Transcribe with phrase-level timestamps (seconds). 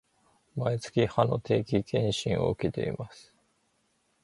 [0.55, 3.35] 毎月、歯の定期検診を受けています